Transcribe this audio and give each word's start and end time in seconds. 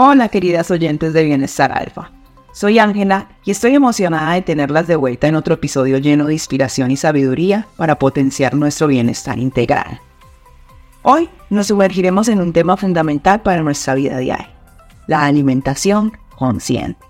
Hola 0.00 0.28
queridas 0.28 0.70
oyentes 0.70 1.12
de 1.12 1.24
Bienestar 1.24 1.76
Alfa. 1.76 2.12
Soy 2.52 2.78
Ángela 2.78 3.30
y 3.44 3.50
estoy 3.50 3.74
emocionada 3.74 4.34
de 4.34 4.42
tenerlas 4.42 4.86
de 4.86 4.94
vuelta 4.94 5.26
en 5.26 5.34
otro 5.34 5.54
episodio 5.54 5.98
lleno 5.98 6.26
de 6.26 6.34
inspiración 6.34 6.92
y 6.92 6.96
sabiduría 6.96 7.66
para 7.76 7.98
potenciar 7.98 8.54
nuestro 8.54 8.86
bienestar 8.86 9.40
integral. 9.40 10.00
Hoy 11.02 11.28
nos 11.50 11.66
sumergiremos 11.66 12.28
en 12.28 12.40
un 12.40 12.52
tema 12.52 12.76
fundamental 12.76 13.42
para 13.42 13.60
nuestra 13.60 13.96
vida 13.96 14.18
diaria, 14.18 14.50
la 15.08 15.24
alimentación 15.24 16.16
consciente. 16.36 17.04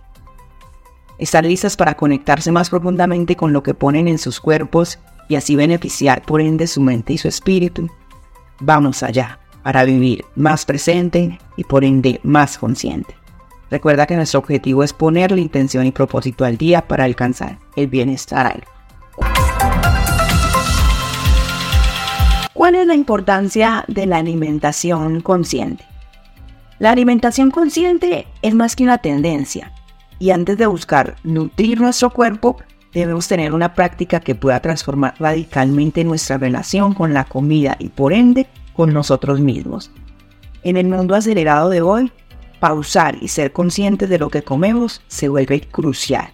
Estar 1.18 1.44
listas 1.44 1.76
para 1.76 1.94
conectarse 1.94 2.50
más 2.52 2.70
profundamente 2.70 3.36
con 3.36 3.52
lo 3.52 3.62
que 3.62 3.74
ponen 3.74 4.08
en 4.08 4.16
sus 4.16 4.40
cuerpos 4.40 4.98
y 5.28 5.34
así 5.34 5.56
beneficiar 5.56 6.22
por 6.22 6.40
ende 6.40 6.66
su 6.66 6.80
mente 6.80 7.12
y 7.12 7.18
su 7.18 7.28
espíritu. 7.28 7.86
Vamos 8.60 9.02
allá 9.02 9.40
para 9.62 9.84
vivir 9.84 10.24
más 10.34 10.64
presente 10.64 11.38
y 11.56 11.64
por 11.64 11.84
ende 11.84 12.20
más 12.22 12.58
consciente. 12.58 13.14
Recuerda 13.70 14.06
que 14.06 14.16
nuestro 14.16 14.40
objetivo 14.40 14.82
es 14.82 14.92
poner 14.92 15.30
la 15.30 15.40
intención 15.40 15.84
y 15.86 15.92
propósito 15.92 16.44
al 16.44 16.56
día 16.56 16.86
para 16.88 17.04
alcanzar 17.04 17.58
el 17.76 17.86
bienestar 17.86 18.64
¿Cuál 22.58 22.74
es 22.74 22.86
la 22.88 22.94
importancia 22.94 23.84
de 23.86 24.06
la 24.06 24.16
alimentación 24.16 25.20
consciente? 25.20 25.84
La 26.80 26.90
alimentación 26.90 27.52
consciente 27.52 28.26
es 28.42 28.54
más 28.54 28.74
que 28.74 28.82
una 28.82 28.98
tendencia 28.98 29.72
y 30.18 30.30
antes 30.30 30.58
de 30.58 30.66
buscar 30.66 31.14
nutrir 31.22 31.80
nuestro 31.80 32.10
cuerpo, 32.10 32.56
debemos 32.92 33.28
tener 33.28 33.54
una 33.54 33.74
práctica 33.74 34.18
que 34.18 34.34
pueda 34.34 34.60
transformar 34.60 35.14
radicalmente 35.20 36.02
nuestra 36.02 36.38
relación 36.38 36.94
con 36.94 37.14
la 37.14 37.24
comida 37.24 37.76
y 37.78 37.90
por 37.90 38.12
ende 38.12 38.48
con 38.78 38.92
nosotros 38.94 39.40
mismos. 39.40 39.90
En 40.62 40.76
el 40.76 40.86
mundo 40.86 41.16
acelerado 41.16 41.68
de 41.68 41.80
hoy, 41.80 42.12
pausar 42.60 43.16
y 43.20 43.26
ser 43.26 43.52
conscientes 43.52 44.08
de 44.08 44.20
lo 44.20 44.30
que 44.30 44.42
comemos 44.42 45.02
se 45.08 45.28
vuelve 45.28 45.62
crucial. 45.62 46.30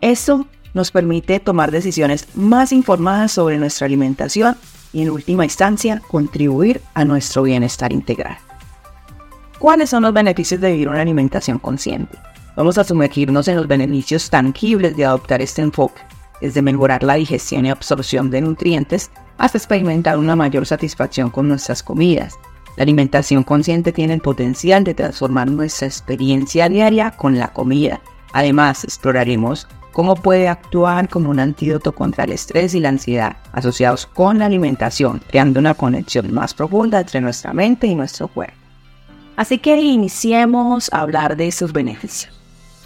Esto 0.00 0.46
nos 0.74 0.92
permite 0.92 1.40
tomar 1.40 1.72
decisiones 1.72 2.28
más 2.36 2.70
informadas 2.70 3.32
sobre 3.32 3.58
nuestra 3.58 3.86
alimentación 3.86 4.56
y 4.92 5.02
en 5.02 5.10
última 5.10 5.42
instancia 5.42 6.00
contribuir 6.06 6.80
a 6.94 7.04
nuestro 7.04 7.42
bienestar 7.42 7.92
integral. 7.92 8.38
¿Cuáles 9.58 9.90
son 9.90 10.04
los 10.04 10.14
beneficios 10.14 10.60
de 10.60 10.70
vivir 10.70 10.88
una 10.88 11.00
alimentación 11.00 11.58
consciente? 11.58 12.16
Vamos 12.54 12.78
a 12.78 12.84
sumergirnos 12.84 13.48
en 13.48 13.56
los 13.56 13.66
beneficios 13.66 14.30
tangibles 14.30 14.96
de 14.96 15.04
adoptar 15.04 15.42
este 15.42 15.62
enfoque, 15.62 16.00
desde 16.40 16.62
mejorar 16.62 17.02
la 17.02 17.14
digestión 17.14 17.66
y 17.66 17.70
absorción 17.70 18.30
de 18.30 18.40
nutrientes 18.40 19.10
hasta 19.40 19.56
experimentar 19.56 20.18
una 20.18 20.36
mayor 20.36 20.66
satisfacción 20.66 21.30
con 21.30 21.48
nuestras 21.48 21.82
comidas. 21.82 22.38
La 22.76 22.82
alimentación 22.82 23.42
consciente 23.42 23.90
tiene 23.90 24.12
el 24.12 24.20
potencial 24.20 24.84
de 24.84 24.92
transformar 24.92 25.50
nuestra 25.50 25.88
experiencia 25.88 26.68
diaria 26.68 27.12
con 27.12 27.38
la 27.38 27.48
comida. 27.48 28.02
Además, 28.34 28.84
exploraremos 28.84 29.66
cómo 29.92 30.14
puede 30.14 30.46
actuar 30.46 31.08
como 31.08 31.30
un 31.30 31.40
antídoto 31.40 31.92
contra 31.92 32.24
el 32.24 32.32
estrés 32.32 32.74
y 32.74 32.80
la 32.80 32.90
ansiedad 32.90 33.38
asociados 33.52 34.04
con 34.04 34.38
la 34.38 34.46
alimentación, 34.46 35.22
creando 35.26 35.58
una 35.58 35.72
conexión 35.72 36.32
más 36.34 36.52
profunda 36.52 37.00
entre 37.00 37.22
nuestra 37.22 37.54
mente 37.54 37.86
y 37.86 37.94
nuestro 37.94 38.28
cuerpo. 38.28 38.54
Así 39.36 39.56
que 39.56 39.80
iniciemos 39.80 40.92
a 40.92 41.00
hablar 41.00 41.34
de 41.38 41.50
sus 41.50 41.72
beneficios. 41.72 42.38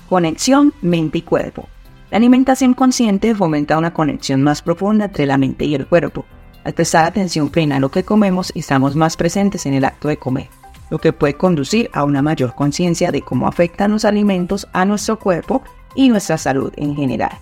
Conexión 0.08 0.72
mente 0.82 1.18
y 1.18 1.22
cuerpo. 1.22 1.68
La 2.12 2.18
alimentación 2.18 2.74
consciente 2.74 3.34
fomenta 3.34 3.76
una 3.76 3.92
conexión 3.92 4.40
más 4.40 4.62
profunda 4.62 5.06
entre 5.06 5.26
la 5.26 5.36
mente 5.36 5.64
y 5.64 5.74
el 5.74 5.88
cuerpo, 5.88 6.24
al 6.64 6.72
prestar 6.72 7.04
atención 7.04 7.50
plena 7.50 7.76
a 7.76 7.80
lo 7.80 7.90
que 7.90 8.04
comemos, 8.04 8.50
estamos 8.54 8.96
más 8.96 9.16
presentes 9.16 9.66
en 9.66 9.74
el 9.74 9.84
acto 9.84 10.08
de 10.08 10.16
comer, 10.16 10.48
lo 10.90 10.98
que 10.98 11.12
puede 11.12 11.34
conducir 11.34 11.90
a 11.92 12.04
una 12.04 12.22
mayor 12.22 12.54
conciencia 12.54 13.12
de 13.12 13.22
cómo 13.22 13.46
afectan 13.46 13.92
los 13.92 14.04
alimentos 14.04 14.66
a 14.72 14.84
nuestro 14.84 15.18
cuerpo 15.18 15.62
y 15.94 16.08
nuestra 16.08 16.38
salud 16.38 16.72
en 16.76 16.96
general. 16.96 17.38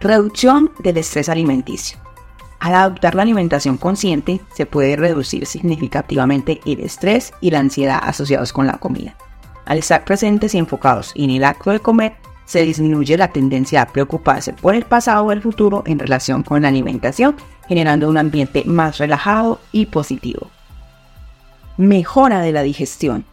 Reducción 0.00 0.70
del 0.78 0.98
estrés 0.98 1.28
alimenticio. 1.28 1.98
Al 2.60 2.74
adoptar 2.74 3.14
la 3.14 3.22
alimentación 3.22 3.76
consciente, 3.76 4.40
se 4.54 4.66
puede 4.66 4.96
reducir 4.96 5.46
significativamente 5.46 6.60
el 6.66 6.80
estrés 6.80 7.32
y 7.40 7.50
la 7.50 7.60
ansiedad 7.60 8.00
asociados 8.02 8.52
con 8.52 8.66
la 8.66 8.78
comida. 8.78 9.16
Al 9.64 9.78
estar 9.78 10.04
presentes 10.04 10.54
y 10.54 10.58
enfocados 10.58 11.12
en 11.14 11.30
el 11.30 11.44
acto 11.44 11.70
de 11.70 11.80
comer, 11.80 12.16
se 12.48 12.62
disminuye 12.62 13.18
la 13.18 13.28
tendencia 13.28 13.82
a 13.82 13.86
preocuparse 13.86 14.54
por 14.54 14.74
el 14.74 14.86
pasado 14.86 15.26
o 15.26 15.32
el 15.32 15.42
futuro 15.42 15.82
en 15.84 15.98
relación 15.98 16.42
con 16.42 16.62
la 16.62 16.68
alimentación 16.68 17.36
generando 17.68 18.08
un 18.08 18.16
ambiente 18.16 18.64
más 18.64 18.96
relajado 18.96 19.60
y 19.70 19.84
positivo. 19.86 20.50
Mejora 21.76 22.40
de 22.40 22.52
la 22.52 22.62
digestión. 22.62 23.26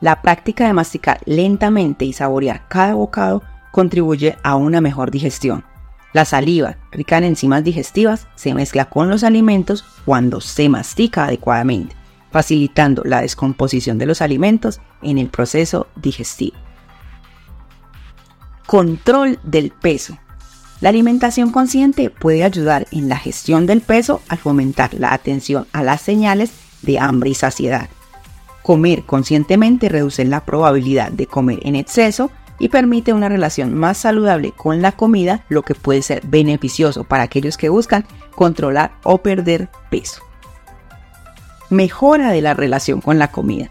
La 0.00 0.22
práctica 0.22 0.66
de 0.66 0.72
masticar 0.72 1.20
lentamente 1.26 2.06
y 2.06 2.14
saborear 2.14 2.62
cada 2.68 2.94
bocado 2.94 3.42
contribuye 3.70 4.38
a 4.42 4.56
una 4.56 4.80
mejor 4.80 5.10
digestión. 5.10 5.64
La 6.14 6.24
saliva, 6.24 6.78
rica 6.90 7.18
en 7.18 7.24
enzimas 7.24 7.64
digestivas, 7.64 8.28
se 8.34 8.54
mezcla 8.54 8.86
con 8.86 9.10
los 9.10 9.24
alimentos 9.24 9.84
cuando 10.06 10.40
se 10.40 10.70
mastica 10.70 11.26
adecuadamente, 11.26 11.94
facilitando 12.30 13.02
la 13.04 13.20
descomposición 13.20 13.98
de 13.98 14.06
los 14.06 14.22
alimentos 14.22 14.80
en 15.02 15.18
el 15.18 15.28
proceso 15.28 15.86
digestivo. 15.96 16.56
Control 18.66 19.38
del 19.42 19.70
peso. 19.70 20.18
La 20.80 20.88
alimentación 20.88 21.50
consciente 21.50 22.10
puede 22.10 22.44
ayudar 22.44 22.86
en 22.90 23.08
la 23.08 23.16
gestión 23.16 23.66
del 23.66 23.80
peso 23.80 24.22
al 24.28 24.38
fomentar 24.38 24.94
la 24.94 25.12
atención 25.12 25.66
a 25.72 25.82
las 25.82 26.00
señales 26.00 26.52
de 26.82 26.98
hambre 26.98 27.30
y 27.30 27.34
saciedad. 27.34 27.88
Comer 28.62 29.04
conscientemente 29.04 29.88
reduce 29.88 30.24
la 30.24 30.44
probabilidad 30.44 31.12
de 31.12 31.26
comer 31.26 31.60
en 31.62 31.76
exceso 31.76 32.30
y 32.58 32.68
permite 32.68 33.12
una 33.12 33.28
relación 33.28 33.74
más 33.74 33.98
saludable 33.98 34.52
con 34.52 34.80
la 34.80 34.92
comida, 34.92 35.44
lo 35.48 35.62
que 35.62 35.74
puede 35.74 36.02
ser 36.02 36.22
beneficioso 36.26 37.04
para 37.04 37.24
aquellos 37.24 37.56
que 37.56 37.68
buscan 37.68 38.06
controlar 38.34 38.92
o 39.02 39.18
perder 39.18 39.68
peso. 39.90 40.22
Mejora 41.68 42.30
de 42.30 42.40
la 42.40 42.54
relación 42.54 43.00
con 43.00 43.18
la 43.18 43.28
comida. 43.28 43.68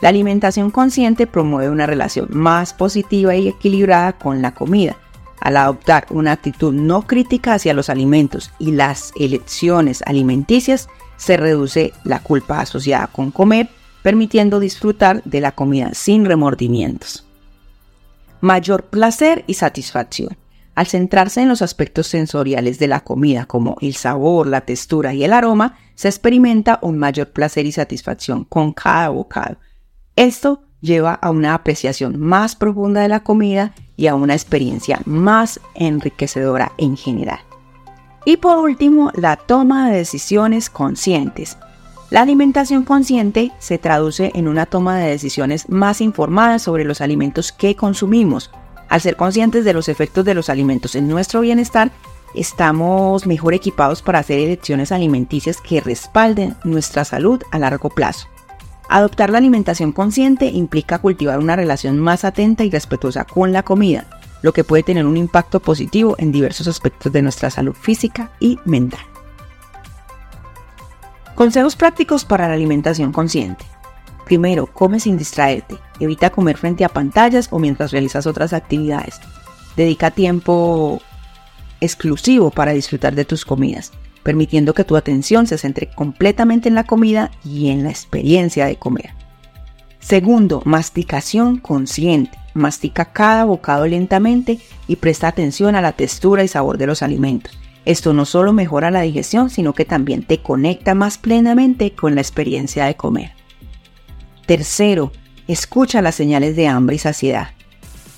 La 0.00 0.08
alimentación 0.08 0.70
consciente 0.70 1.26
promueve 1.26 1.70
una 1.70 1.86
relación 1.86 2.28
más 2.30 2.74
positiva 2.74 3.34
y 3.36 3.48
equilibrada 3.48 4.12
con 4.14 4.42
la 4.42 4.54
comida, 4.54 4.96
al 5.44 5.58
adoptar 5.58 6.06
una 6.08 6.32
actitud 6.32 6.72
no 6.72 7.06
crítica 7.06 7.52
hacia 7.52 7.74
los 7.74 7.90
alimentos 7.90 8.50
y 8.58 8.72
las 8.72 9.12
elecciones 9.14 10.02
alimenticias, 10.06 10.88
se 11.18 11.36
reduce 11.36 11.92
la 12.02 12.20
culpa 12.20 12.60
asociada 12.60 13.08
con 13.08 13.30
comer, 13.30 13.68
permitiendo 14.02 14.58
disfrutar 14.58 15.22
de 15.24 15.42
la 15.42 15.52
comida 15.52 15.92
sin 15.92 16.24
remordimientos. 16.24 17.26
Mayor 18.40 18.84
placer 18.84 19.44
y 19.46 19.54
satisfacción. 19.54 20.34
Al 20.74 20.86
centrarse 20.86 21.42
en 21.42 21.50
los 21.50 21.60
aspectos 21.60 22.06
sensoriales 22.06 22.78
de 22.78 22.88
la 22.88 23.00
comida 23.00 23.44
como 23.44 23.76
el 23.82 23.94
sabor, 23.96 24.46
la 24.46 24.62
textura 24.62 25.12
y 25.12 25.24
el 25.24 25.34
aroma, 25.34 25.76
se 25.94 26.08
experimenta 26.08 26.78
un 26.80 26.96
mayor 26.96 27.32
placer 27.32 27.66
y 27.66 27.72
satisfacción 27.72 28.44
con 28.44 28.72
cada 28.72 29.10
bocado. 29.10 29.58
Esto 30.16 30.62
lleva 30.80 31.14
a 31.14 31.30
una 31.30 31.54
apreciación 31.54 32.20
más 32.20 32.54
profunda 32.54 33.00
de 33.00 33.08
la 33.08 33.20
comida 33.20 33.74
y 33.96 34.06
a 34.06 34.14
una 34.14 34.34
experiencia 34.34 35.00
más 35.06 35.60
enriquecedora 35.74 36.72
en 36.78 36.96
general. 36.96 37.40
Y 38.24 38.36
por 38.36 38.58
último, 38.58 39.10
la 39.14 39.36
toma 39.36 39.90
de 39.90 39.96
decisiones 39.96 40.70
conscientes. 40.70 41.58
La 42.10 42.22
alimentación 42.22 42.84
consciente 42.84 43.50
se 43.58 43.78
traduce 43.78 44.30
en 44.34 44.46
una 44.46 44.66
toma 44.66 44.98
de 44.98 45.10
decisiones 45.10 45.68
más 45.68 46.00
informadas 46.00 46.62
sobre 46.62 46.84
los 46.84 47.00
alimentos 47.00 47.50
que 47.50 47.74
consumimos. 47.74 48.50
Al 48.88 49.00
ser 49.00 49.16
conscientes 49.16 49.64
de 49.64 49.72
los 49.72 49.88
efectos 49.88 50.24
de 50.24 50.34
los 50.34 50.48
alimentos 50.48 50.94
en 50.94 51.08
nuestro 51.08 51.40
bienestar, 51.40 51.90
estamos 52.34 53.26
mejor 53.26 53.54
equipados 53.54 54.00
para 54.00 54.20
hacer 54.20 54.38
elecciones 54.38 54.92
alimenticias 54.92 55.60
que 55.60 55.80
respalden 55.80 56.54
nuestra 56.62 57.04
salud 57.04 57.42
a 57.50 57.58
largo 57.58 57.90
plazo. 57.90 58.28
Adoptar 58.88 59.30
la 59.30 59.38
alimentación 59.38 59.92
consciente 59.92 60.46
implica 60.46 60.98
cultivar 60.98 61.38
una 61.38 61.56
relación 61.56 61.98
más 61.98 62.24
atenta 62.24 62.64
y 62.64 62.70
respetuosa 62.70 63.24
con 63.24 63.52
la 63.52 63.62
comida, 63.62 64.06
lo 64.42 64.52
que 64.52 64.64
puede 64.64 64.82
tener 64.82 65.06
un 65.06 65.16
impacto 65.16 65.60
positivo 65.60 66.16
en 66.18 66.32
diversos 66.32 66.68
aspectos 66.68 67.12
de 67.12 67.22
nuestra 67.22 67.50
salud 67.50 67.74
física 67.74 68.30
y 68.40 68.58
mental. 68.64 69.00
Consejos 71.34 71.76
prácticos 71.76 72.24
para 72.24 72.46
la 72.46 72.54
alimentación 72.54 73.10
consciente. 73.10 73.64
Primero, 74.26 74.66
come 74.66 75.00
sin 75.00 75.18
distraerte. 75.18 75.76
Evita 75.98 76.30
comer 76.30 76.56
frente 76.56 76.84
a 76.84 76.88
pantallas 76.88 77.48
o 77.50 77.58
mientras 77.58 77.90
realizas 77.90 78.26
otras 78.26 78.52
actividades. 78.52 79.20
Dedica 79.76 80.10
tiempo 80.10 81.00
exclusivo 81.80 82.50
para 82.50 82.72
disfrutar 82.72 83.14
de 83.14 83.24
tus 83.24 83.44
comidas 83.44 83.92
permitiendo 84.24 84.74
que 84.74 84.82
tu 84.82 84.96
atención 84.96 85.46
se 85.46 85.56
centre 85.56 85.88
completamente 85.94 86.68
en 86.68 86.74
la 86.74 86.82
comida 86.82 87.30
y 87.44 87.68
en 87.68 87.84
la 87.84 87.90
experiencia 87.90 88.66
de 88.66 88.74
comer. 88.74 89.10
Segundo, 90.00 90.60
masticación 90.64 91.58
consciente. 91.58 92.36
Mastica 92.54 93.06
cada 93.06 93.44
bocado 93.44 93.86
lentamente 93.86 94.58
y 94.88 94.96
presta 94.96 95.28
atención 95.28 95.76
a 95.76 95.80
la 95.80 95.92
textura 95.92 96.42
y 96.42 96.48
sabor 96.48 96.78
de 96.78 96.86
los 96.86 97.02
alimentos. 97.02 97.56
Esto 97.84 98.12
no 98.12 98.24
solo 98.24 98.52
mejora 98.52 98.90
la 98.90 99.02
digestión, 99.02 99.50
sino 99.50 99.72
que 99.72 99.84
también 99.84 100.24
te 100.24 100.42
conecta 100.42 100.94
más 100.94 101.18
plenamente 101.18 101.92
con 101.92 102.16
la 102.16 102.20
experiencia 102.20 102.86
de 102.86 102.96
comer. 102.96 103.32
Tercero, 104.46 105.12
Escucha 105.46 106.00
las 106.00 106.14
señales 106.14 106.56
de 106.56 106.68
hambre 106.68 106.96
y 106.96 106.98
saciedad. 106.98 107.48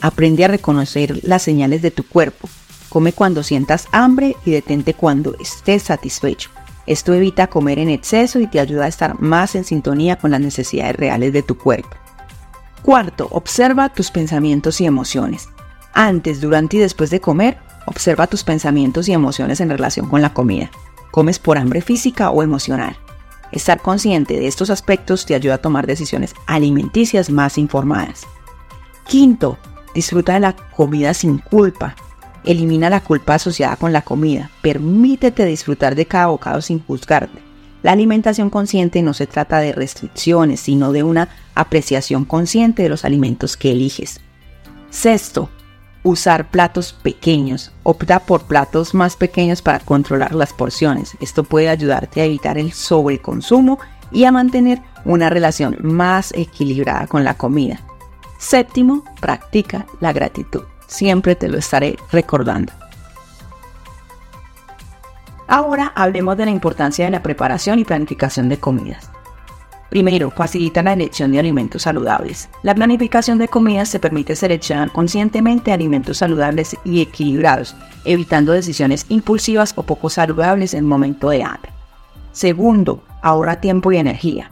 Aprende 0.00 0.44
a 0.44 0.48
reconocer 0.48 1.24
las 1.24 1.42
señales 1.42 1.82
de 1.82 1.90
tu 1.90 2.06
cuerpo. 2.06 2.48
Come 2.88 3.12
cuando 3.12 3.42
sientas 3.42 3.88
hambre 3.92 4.36
y 4.44 4.52
detente 4.52 4.94
cuando 4.94 5.34
estés 5.38 5.84
satisfecho. 5.84 6.50
Esto 6.86 7.12
evita 7.14 7.48
comer 7.48 7.78
en 7.78 7.88
exceso 7.88 8.38
y 8.38 8.46
te 8.46 8.60
ayuda 8.60 8.84
a 8.84 8.88
estar 8.88 9.20
más 9.20 9.54
en 9.54 9.64
sintonía 9.64 10.16
con 10.16 10.30
las 10.30 10.40
necesidades 10.40 10.96
reales 10.96 11.32
de 11.32 11.42
tu 11.42 11.58
cuerpo. 11.58 11.96
Cuarto, 12.82 13.28
observa 13.32 13.88
tus 13.88 14.10
pensamientos 14.12 14.80
y 14.80 14.86
emociones. 14.86 15.48
Antes, 15.92 16.40
durante 16.40 16.76
y 16.76 16.80
después 16.80 17.10
de 17.10 17.20
comer, 17.20 17.58
observa 17.86 18.28
tus 18.28 18.44
pensamientos 18.44 19.08
y 19.08 19.12
emociones 19.12 19.60
en 19.60 19.70
relación 19.70 20.08
con 20.08 20.22
la 20.22 20.32
comida. 20.32 20.70
¿Comes 21.10 21.38
por 21.38 21.58
hambre 21.58 21.80
física 21.80 22.30
o 22.30 22.42
emocional? 22.42 22.96
Estar 23.50 23.80
consciente 23.80 24.38
de 24.38 24.46
estos 24.46 24.70
aspectos 24.70 25.26
te 25.26 25.34
ayuda 25.34 25.54
a 25.54 25.62
tomar 25.62 25.86
decisiones 25.86 26.34
alimenticias 26.46 27.30
más 27.30 27.58
informadas. 27.58 28.26
Quinto, 29.06 29.58
disfruta 29.94 30.34
de 30.34 30.40
la 30.40 30.54
comida 30.54 31.14
sin 31.14 31.38
culpa. 31.38 31.96
Elimina 32.46 32.88
la 32.88 33.00
culpa 33.00 33.34
asociada 33.34 33.74
con 33.74 33.92
la 33.92 34.02
comida. 34.02 34.50
Permítete 34.62 35.44
disfrutar 35.44 35.96
de 35.96 36.06
cada 36.06 36.28
bocado 36.28 36.62
sin 36.62 36.78
juzgarte. 36.78 37.40
La 37.82 37.92
alimentación 37.92 38.50
consciente 38.50 39.02
no 39.02 39.14
se 39.14 39.26
trata 39.26 39.58
de 39.58 39.72
restricciones, 39.72 40.60
sino 40.60 40.92
de 40.92 41.02
una 41.02 41.28
apreciación 41.54 42.24
consciente 42.24 42.84
de 42.84 42.88
los 42.88 43.04
alimentos 43.04 43.56
que 43.56 43.72
eliges. 43.72 44.20
Sexto, 44.90 45.50
usar 46.04 46.50
platos 46.50 46.92
pequeños. 46.92 47.72
Opta 47.82 48.20
por 48.20 48.44
platos 48.44 48.94
más 48.94 49.16
pequeños 49.16 49.60
para 49.60 49.80
controlar 49.80 50.32
las 50.32 50.52
porciones. 50.52 51.16
Esto 51.20 51.42
puede 51.42 51.68
ayudarte 51.68 52.20
a 52.20 52.24
evitar 52.24 52.58
el 52.58 52.72
sobreconsumo 52.72 53.78
y 54.12 54.24
a 54.24 54.32
mantener 54.32 54.80
una 55.04 55.30
relación 55.30 55.76
más 55.82 56.32
equilibrada 56.36 57.08
con 57.08 57.24
la 57.24 57.34
comida. 57.34 57.80
Séptimo, 58.38 59.04
practica 59.20 59.86
la 60.00 60.12
gratitud. 60.12 60.62
Siempre 60.86 61.34
te 61.34 61.48
lo 61.48 61.58
estaré 61.58 61.96
recordando. 62.12 62.72
Ahora 65.48 65.92
hablemos 65.94 66.36
de 66.36 66.44
la 66.44 66.50
importancia 66.50 67.04
de 67.04 67.10
la 67.10 67.22
preparación 67.22 67.78
y 67.78 67.84
planificación 67.84 68.48
de 68.48 68.58
comidas. 68.58 69.10
Primero, 69.88 70.32
facilita 70.32 70.82
la 70.82 70.94
elección 70.94 71.30
de 71.30 71.38
alimentos 71.38 71.82
saludables. 71.82 72.48
La 72.62 72.74
planificación 72.74 73.38
de 73.38 73.46
comidas 73.46 73.92
te 73.92 74.00
permite 74.00 74.34
seleccionar 74.34 74.90
conscientemente 74.90 75.72
alimentos 75.72 76.18
saludables 76.18 76.76
y 76.84 77.00
equilibrados, 77.00 77.76
evitando 78.04 78.52
decisiones 78.52 79.06
impulsivas 79.08 79.72
o 79.76 79.84
poco 79.84 80.10
saludables 80.10 80.74
en 80.74 80.84
momento 80.84 81.30
de 81.30 81.44
hambre. 81.44 81.70
Segundo, 82.32 83.04
ahorra 83.22 83.60
tiempo 83.60 83.92
y 83.92 83.98
energía. 83.98 84.50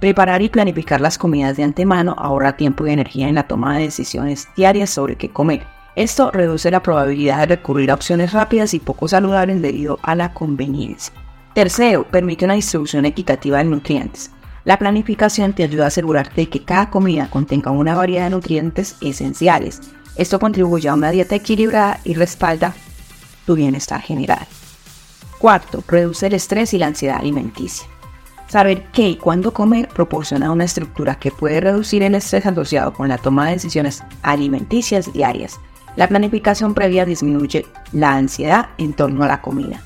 Preparar 0.00 0.40
y 0.40 0.48
planificar 0.48 1.02
las 1.02 1.18
comidas 1.18 1.58
de 1.58 1.62
antemano 1.62 2.14
ahorra 2.16 2.56
tiempo 2.56 2.86
y 2.86 2.90
energía 2.90 3.28
en 3.28 3.34
la 3.34 3.46
toma 3.46 3.76
de 3.76 3.84
decisiones 3.84 4.48
diarias 4.56 4.88
sobre 4.88 5.16
qué 5.16 5.28
comer. 5.28 5.66
Esto 5.94 6.30
reduce 6.30 6.70
la 6.70 6.82
probabilidad 6.82 7.40
de 7.40 7.56
recurrir 7.56 7.90
a 7.90 7.94
opciones 7.94 8.32
rápidas 8.32 8.72
y 8.72 8.78
poco 8.78 9.08
saludables 9.08 9.60
debido 9.60 9.98
a 10.02 10.14
la 10.14 10.32
conveniencia. 10.32 11.12
Tercero, 11.54 12.04
permite 12.04 12.46
una 12.46 12.54
distribución 12.54 13.04
equitativa 13.04 13.58
de 13.58 13.64
nutrientes. 13.64 14.30
La 14.64 14.78
planificación 14.78 15.52
te 15.52 15.64
ayuda 15.64 15.84
a 15.84 15.88
asegurarte 15.88 16.42
de 16.42 16.48
que 16.48 16.64
cada 16.64 16.88
comida 16.88 17.28
contenga 17.28 17.70
una 17.70 17.94
variedad 17.94 18.24
de 18.24 18.30
nutrientes 18.30 18.96
esenciales. 19.02 19.82
Esto 20.16 20.38
contribuye 20.38 20.88
a 20.88 20.94
una 20.94 21.10
dieta 21.10 21.34
equilibrada 21.34 22.00
y 22.04 22.14
respalda 22.14 22.74
tu 23.44 23.54
bienestar 23.54 24.00
general. 24.00 24.46
Cuarto, 25.38 25.84
reduce 25.86 26.26
el 26.26 26.34
estrés 26.34 26.72
y 26.72 26.78
la 26.78 26.86
ansiedad 26.86 27.18
alimenticia. 27.18 27.86
Saber 28.50 28.82
qué 28.92 29.10
y 29.10 29.16
cuándo 29.16 29.52
comer 29.52 29.86
proporciona 29.86 30.50
una 30.50 30.64
estructura 30.64 31.14
que 31.14 31.30
puede 31.30 31.60
reducir 31.60 32.02
el 32.02 32.16
estrés 32.16 32.46
asociado 32.46 32.92
con 32.92 33.08
la 33.08 33.16
toma 33.16 33.46
de 33.46 33.52
decisiones 33.52 34.02
alimenticias 34.22 35.12
diarias. 35.12 35.60
La 35.94 36.08
planificación 36.08 36.74
previa 36.74 37.04
disminuye 37.04 37.64
la 37.92 38.16
ansiedad 38.16 38.70
en 38.76 38.92
torno 38.92 39.22
a 39.22 39.28
la 39.28 39.40
comida. 39.40 39.80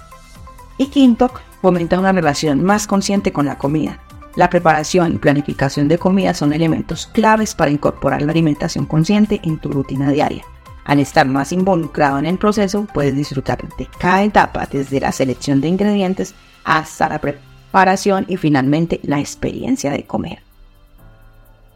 Y 0.78 0.86
quinto, 0.86 1.30
fomenta 1.60 1.98
una 1.98 2.12
relación 2.12 2.64
más 2.64 2.86
consciente 2.86 3.34
con 3.34 3.44
la 3.44 3.58
comida. 3.58 4.00
La 4.34 4.48
preparación 4.48 5.12
y 5.12 5.18
planificación 5.18 5.86
de 5.86 5.98
comida 5.98 6.32
son 6.32 6.54
elementos 6.54 7.06
claves 7.08 7.54
para 7.54 7.70
incorporar 7.70 8.22
la 8.22 8.32
alimentación 8.32 8.86
consciente 8.86 9.42
en 9.44 9.58
tu 9.58 9.72
rutina 9.72 10.10
diaria. 10.10 10.42
Al 10.86 11.00
estar 11.00 11.26
más 11.26 11.52
involucrado 11.52 12.18
en 12.18 12.24
el 12.24 12.38
proceso, 12.38 12.86
puedes 12.94 13.14
disfrutar 13.14 13.58
de 13.76 13.88
cada 13.98 14.22
etapa, 14.22 14.66
desde 14.72 15.00
la 15.00 15.12
selección 15.12 15.60
de 15.60 15.68
ingredientes 15.68 16.34
hasta 16.64 17.10
la 17.10 17.18
preparación 17.18 17.53
y 18.28 18.36
finalmente 18.36 19.00
la 19.02 19.18
experiencia 19.18 19.90
de 19.90 20.04
comer. 20.04 20.42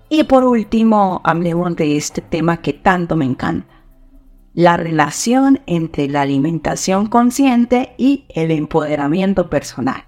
Y 0.09 0.25
por 0.25 0.45
último, 0.45 1.21
hablemos 1.25 1.75
de 1.77 1.97
este 1.97 2.23
tema 2.23 2.63
que 2.63 2.73
tanto 2.73 3.17
me 3.17 3.25
encanta, 3.25 3.67
la 4.55 4.77
relación 4.77 5.61
entre 5.67 6.09
la 6.09 6.23
alimentación 6.23 7.07
consciente 7.07 7.95
y 7.99 8.25
el 8.29 8.51
empoderamiento 8.51 9.51
personal. 9.51 10.05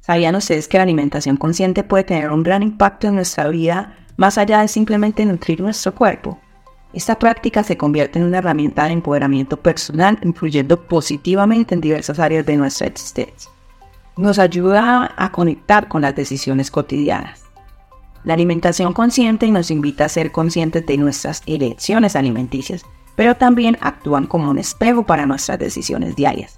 ¿Sabían 0.00 0.34
ustedes 0.34 0.68
que 0.68 0.78
la 0.78 0.82
alimentación 0.82 1.36
consciente 1.36 1.84
puede 1.84 2.04
tener 2.04 2.30
un 2.30 2.42
gran 2.42 2.62
impacto 2.62 3.06
en 3.06 3.14
nuestra 3.14 3.48
vida 3.48 3.96
más 4.16 4.36
allá 4.36 4.60
de 4.60 4.68
simplemente 4.68 5.24
nutrir 5.24 5.60
nuestro 5.60 5.94
cuerpo? 5.94 6.38
Esta 6.92 7.18
práctica 7.18 7.62
se 7.62 7.76
convierte 7.76 8.18
en 8.18 8.24
una 8.24 8.38
herramienta 8.38 8.84
de 8.84 8.92
empoderamiento 8.92 9.56
personal, 9.56 10.18
influyendo 10.22 10.76
positivamente 10.88 11.74
en 11.74 11.80
diversas 11.80 12.18
áreas 12.18 12.44
de 12.44 12.56
nuestra 12.56 12.88
existencia 12.88 13.50
nos 14.20 14.38
ayuda 14.38 15.12
a 15.16 15.32
conectar 15.32 15.88
con 15.88 16.02
las 16.02 16.14
decisiones 16.14 16.70
cotidianas. 16.70 17.44
La 18.22 18.34
alimentación 18.34 18.92
consciente 18.92 19.50
nos 19.50 19.70
invita 19.70 20.04
a 20.04 20.10
ser 20.10 20.30
conscientes 20.30 20.84
de 20.84 20.98
nuestras 20.98 21.42
elecciones 21.46 22.16
alimenticias, 22.16 22.84
pero 23.16 23.34
también 23.34 23.78
actúan 23.80 24.26
como 24.26 24.50
un 24.50 24.58
espejo 24.58 25.04
para 25.06 25.26
nuestras 25.26 25.58
decisiones 25.58 26.16
diarias. 26.16 26.56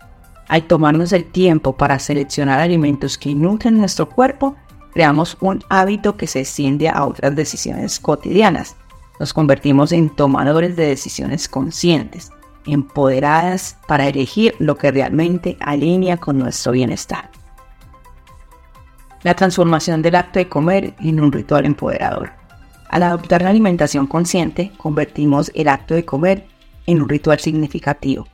Al 0.49 0.65
tomarnos 0.65 1.13
el 1.13 1.25
tiempo 1.25 1.77
para 1.77 1.99
seleccionar 1.99 2.59
alimentos 2.59 3.17
que 3.17 3.35
nutren 3.35 3.79
nuestro 3.79 4.09
cuerpo, 4.09 4.57
creamos 4.93 5.37
un 5.41 5.63
hábito 5.69 6.17
que 6.17 6.27
se 6.27 6.41
extiende 6.41 6.89
a 6.89 7.05
otras 7.05 7.35
decisiones 7.37 8.01
cotidianas. 8.01 8.77
Nos 9.21 9.33
convertimos 9.33 9.93
en 9.93 10.11
tomadores 10.11 10.75
de 10.75 10.87
decisiones 10.87 11.49
conscientes, 11.49 12.33
empoderadas 12.67 13.77
para 13.87 14.09
elegir 14.09 14.57
lo 14.59 14.77
que 14.77 14.91
realmente 14.91 15.57
alinea 15.61 16.17
con 16.17 16.39
nuestro 16.39 16.73
bienestar 16.73 17.31
la 19.23 19.35
transformación 19.35 20.03
del 20.03 20.17
acto 20.17 20.39
de 20.39 20.49
comer 20.49 20.95
en 21.01 21.21
un 21.21 21.33
ritual 21.33 21.65
empoderador. 21.65 22.33
Al 22.89 23.05
adoptar 23.05 23.43
la 23.43 23.51
alimentación 23.51 24.07
consciente, 24.07 24.73
convertimos 24.77 25.51
el 25.55 25.69
acto 25.69 25.95
de 25.95 26.05
comer 26.05 26.47
en 26.87 27.01
un 27.01 27.09
ritual 27.09 27.39
significativo. 27.39 28.27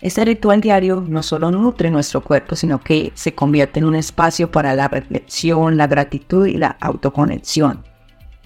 Este 0.00 0.24
ritual 0.24 0.60
diario 0.60 1.04
no 1.06 1.24
solo 1.24 1.50
nutre 1.50 1.90
nuestro 1.90 2.22
cuerpo, 2.22 2.54
sino 2.54 2.80
que 2.80 3.12
se 3.14 3.34
convierte 3.34 3.80
en 3.80 3.86
un 3.86 3.96
espacio 3.96 4.50
para 4.50 4.74
la 4.74 4.86
reflexión, 4.86 5.76
la 5.76 5.88
gratitud 5.88 6.46
y 6.46 6.56
la 6.56 6.76
autoconexión. 6.80 7.84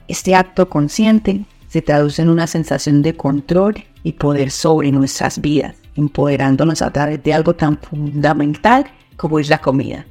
Este 0.09 0.35
acto 0.35 0.69
consciente 0.69 1.45
se 1.69 1.83
traduce 1.83 2.23
en 2.23 2.31
una 2.31 2.47
sensación 2.47 3.03
de 3.03 3.17
control 3.17 3.85
y 4.03 4.13
poder 4.13 4.51
sobre 4.51 4.91
nuestras 4.91 5.41
vidas, 5.41 5.77
empoderándonos 5.95 6.81
a 6.81 6.91
través 6.91 7.23
de 7.23 7.35
algo 7.35 7.55
tan 7.55 7.79
fundamental 7.79 8.87
como 9.17 9.39
es 9.39 9.49
la 9.49 9.59
comida 9.59 10.07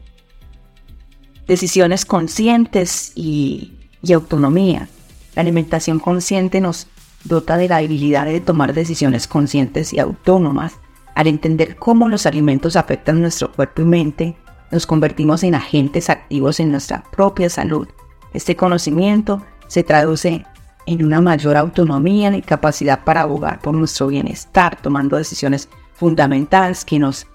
decisiones 1.52 2.06
conscientes 2.06 3.12
y, 3.14 3.74
autonomía. 4.14 4.88
La 5.36 5.42
alimentación 5.42 6.00
consciente 6.00 6.62
nos 6.62 6.88
dota 7.26 7.58
de 7.58 7.68
la 7.68 7.78
habilidad 7.78 8.26
de 8.26 8.40
tomar 8.40 8.74
decisiones 8.74 9.28
conscientes 9.28 9.92
y 9.92 10.00
autónomas. 10.00 10.76
Al 11.14 11.28
entender 11.28 11.76
cómo 11.76 12.08
los 12.08 12.26
alimentos 12.26 12.78
afectan 12.78 13.20
nuestro 13.20 13.52
cuerpo 13.52 13.82
y 13.82 13.86
mente, 13.86 14.38
nos 14.72 14.88
convertimos 14.88 15.44
en 15.44 15.56
agentes 15.56 16.10
activos 16.10 16.62
en 16.62 16.72
nuestra 16.72 17.04
propia 17.12 17.50
salud. 17.50 17.86
Este 18.34 18.56
conocimiento 18.56 19.42
se 19.68 19.84
traduce 19.84 20.46
en 20.86 21.06
una 21.06 21.20
mayor 21.20 21.58
autonomía 21.58 22.34
y 22.34 22.42
capacidad 22.42 23.04
para 23.04 23.24
abogar 23.24 23.60
por 23.60 23.74
nuestro 23.74 24.08
bienestar, 24.08 24.82
tomando 24.82 25.18
decisiones 25.18 25.68
fundamentales 25.96 26.86
que 26.86 26.98
nos 26.98 27.28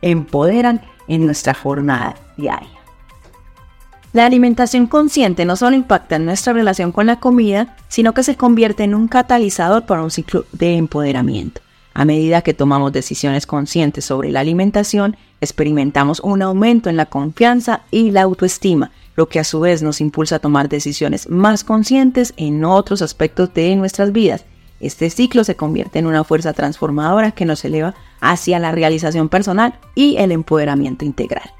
empoderan 0.00 0.80
en 1.08 1.26
nuestra 1.26 1.54
jornada 1.54 2.14
diaria. 2.36 2.73
La 4.14 4.26
alimentación 4.26 4.86
consciente 4.86 5.44
no 5.44 5.56
solo 5.56 5.74
impacta 5.74 6.14
en 6.14 6.24
nuestra 6.24 6.52
relación 6.52 6.92
con 6.92 7.06
la 7.06 7.18
comida, 7.18 7.74
sino 7.88 8.14
que 8.14 8.22
se 8.22 8.36
convierte 8.36 8.84
en 8.84 8.94
un 8.94 9.08
catalizador 9.08 9.86
para 9.86 10.04
un 10.04 10.12
ciclo 10.12 10.46
de 10.52 10.76
empoderamiento. 10.76 11.62
A 11.94 12.04
medida 12.04 12.42
que 12.42 12.54
tomamos 12.54 12.92
decisiones 12.92 13.44
conscientes 13.44 14.04
sobre 14.04 14.30
la 14.30 14.38
alimentación, 14.38 15.16
experimentamos 15.40 16.20
un 16.20 16.42
aumento 16.42 16.88
en 16.88 16.96
la 16.96 17.06
confianza 17.06 17.80
y 17.90 18.12
la 18.12 18.22
autoestima, 18.22 18.92
lo 19.16 19.28
que 19.28 19.40
a 19.40 19.44
su 19.44 19.58
vez 19.58 19.82
nos 19.82 20.00
impulsa 20.00 20.36
a 20.36 20.38
tomar 20.38 20.68
decisiones 20.68 21.28
más 21.28 21.64
conscientes 21.64 22.34
en 22.36 22.64
otros 22.64 23.02
aspectos 23.02 23.52
de 23.52 23.74
nuestras 23.74 24.12
vidas. 24.12 24.44
Este 24.78 25.10
ciclo 25.10 25.42
se 25.42 25.56
convierte 25.56 25.98
en 25.98 26.06
una 26.06 26.22
fuerza 26.22 26.52
transformadora 26.52 27.32
que 27.32 27.46
nos 27.46 27.64
eleva 27.64 27.96
hacia 28.20 28.60
la 28.60 28.70
realización 28.70 29.28
personal 29.28 29.74
y 29.96 30.18
el 30.18 30.30
empoderamiento 30.30 31.04
integral. 31.04 31.50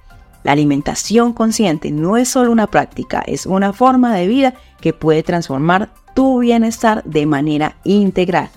La 0.44 0.52
alimentación 0.52 1.32
consciente 1.32 1.90
no 1.90 2.16
es 2.16 2.28
solo 2.28 2.52
una 2.52 2.68
práctica, 2.68 3.24
es 3.26 3.46
una 3.46 3.72
forma 3.72 4.14
de 4.14 4.28
vida 4.28 4.54
que 4.80 4.92
puede 4.92 5.22
transformar 5.22 5.92
tu 6.14 6.38
bienestar 6.40 7.02
de 7.04 7.26
manera 7.26 7.76
integral. 7.82 8.50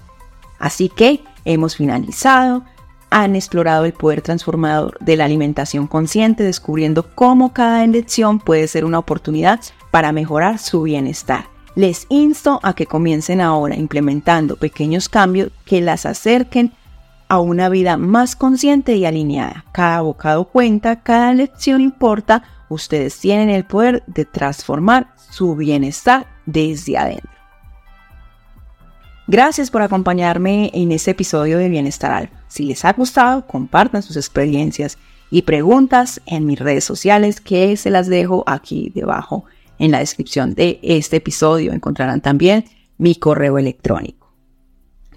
Así 0.60 0.90
que 0.90 1.24
hemos 1.46 1.78
finalizado, 1.78 2.64
han 3.10 3.38
explorado 3.38 3.86
el 3.86 3.94
poder 3.94 4.22
transformador 4.22 4.98
de 5.00 5.16
la 5.16 5.26
alimentación 5.26 5.88
consciente, 5.88 6.44
descubriendo 6.44 7.08
cómo 7.16 7.54
cada 7.54 7.86
elección 7.86 8.40
puede 8.40 8.68
ser 8.68 8.84
una 8.84 9.00
oportunidad 9.00 9.62
para 9.90 10.12
mejorar 10.12 10.60
su 10.60 10.82
bienestar. 10.82 11.46
Les 11.76 12.06
insto 12.10 12.60
a 12.64 12.74
que 12.74 12.86
comiencen 12.86 13.40
ahora 13.40 13.78
implementando 13.78 14.58
pequeños 14.58 15.08
cambios 15.08 15.52
que 15.64 15.80
las 15.80 16.06
acerquen 16.06 16.74
a 17.30 17.40
una 17.40 17.70
vida 17.70 17.98
más 17.98 18.36
consciente 18.36 18.96
y 18.96 19.06
alineada. 19.06 19.66
Cada 19.72 20.02
bocado 20.02 20.46
cuenta, 20.46 21.02
cada 21.04 21.34
lección 21.34 21.82
importa, 21.82 22.44
ustedes 22.70 23.20
tienen 23.20 23.50
el 23.50 23.66
poder 23.66 24.04
de 24.08 24.26
transformar 24.26 25.14
su 25.32 25.56
bienestar 25.56 26.28
desde 26.46 26.98
adentro. 26.98 27.32
Gracias 29.28 29.70
por 29.70 29.82
acompañarme 29.82 30.72
en 30.74 30.94
este 30.94 31.12
episodio 31.12 31.58
de 31.58 31.68
Bienestar 31.68 32.14
Alfa. 32.14 32.44
Si 32.48 32.64
les 32.64 32.86
ha 32.86 32.94
gustado, 32.94 33.46
compartan 33.46 34.02
sus 34.02 34.16
experiencias 34.16 34.98
y 35.30 35.42
preguntas 35.42 36.22
en 36.26 36.46
mis 36.46 36.60
redes 36.60 36.86
sociales 36.86 37.42
que 37.42 37.76
se 37.76 37.90
las 37.90 38.08
dejo 38.08 38.46
aquí 38.48 38.90
debajo 38.96 39.44
en 39.80 39.92
la 39.92 40.00
descripción 40.00 40.54
de 40.54 40.80
este 40.82 41.18
episodio. 41.18 41.74
Encontrarán 41.74 42.22
también 42.22 42.66
mi 42.98 43.16
correo 43.16 43.58
electrónico 43.58 44.27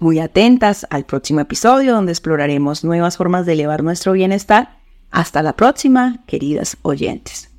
muy 0.01 0.19
atentas 0.19 0.85
al 0.89 1.05
próximo 1.05 1.39
episodio 1.41 1.93
donde 1.93 2.11
exploraremos 2.11 2.83
nuevas 2.83 3.17
formas 3.17 3.45
de 3.45 3.53
elevar 3.53 3.83
nuestro 3.83 4.13
bienestar. 4.13 4.79
Hasta 5.11 5.43
la 5.43 5.55
próxima, 5.55 6.23
queridas 6.25 6.77
oyentes. 6.81 7.49